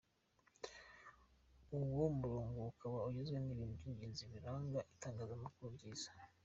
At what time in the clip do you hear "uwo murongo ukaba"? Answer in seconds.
1.93-2.97